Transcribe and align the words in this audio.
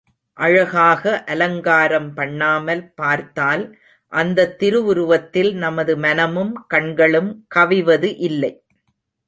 அழகாக 0.37 1.23
அலங்காரம் 1.23 2.13
பண்ணாமல் 2.13 2.93
பார்த்தால் 2.93 3.63
அந்தத் 4.13 4.57
திருவுருவத்தில் 4.59 5.53
நமது 5.55 5.97
மனமும் 5.97 6.65
கண்களும் 6.67 7.31
கவிவது 7.55 8.15
இல்லை. 8.19 8.53